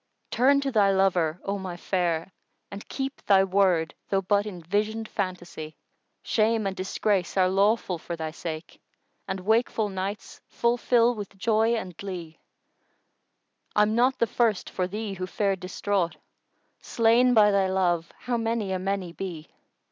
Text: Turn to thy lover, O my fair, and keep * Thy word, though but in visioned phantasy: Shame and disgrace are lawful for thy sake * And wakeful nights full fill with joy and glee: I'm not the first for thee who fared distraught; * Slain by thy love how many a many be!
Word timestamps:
Turn 0.31 0.61
to 0.61 0.71
thy 0.71 0.91
lover, 0.91 1.39
O 1.43 1.59
my 1.59 1.77
fair, 1.77 2.31
and 2.71 2.89
keep 2.89 3.21
* 3.21 3.25
Thy 3.27 3.43
word, 3.43 3.93
though 4.09 4.23
but 4.23 4.47
in 4.47 4.59
visioned 4.63 5.07
phantasy: 5.07 5.75
Shame 6.23 6.65
and 6.65 6.75
disgrace 6.75 7.37
are 7.37 7.47
lawful 7.47 7.99
for 7.99 8.15
thy 8.15 8.31
sake 8.31 8.81
* 9.05 9.27
And 9.27 9.41
wakeful 9.41 9.89
nights 9.89 10.41
full 10.47 10.77
fill 10.77 11.13
with 11.13 11.37
joy 11.37 11.75
and 11.75 11.95
glee: 11.97 12.39
I'm 13.75 13.93
not 13.93 14.17
the 14.17 14.25
first 14.25 14.71
for 14.71 14.87
thee 14.87 15.13
who 15.13 15.27
fared 15.27 15.59
distraught; 15.59 16.17
* 16.55 16.75
Slain 16.81 17.35
by 17.35 17.51
thy 17.51 17.67
love 17.67 18.11
how 18.21 18.37
many 18.37 18.71
a 18.71 18.79
many 18.79 19.13
be! 19.13 19.49